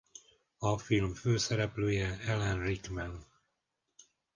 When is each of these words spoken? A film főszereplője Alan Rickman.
A 0.57 0.77
film 0.79 1.13
főszereplője 1.13 2.17
Alan 2.29 2.59
Rickman. 2.63 3.27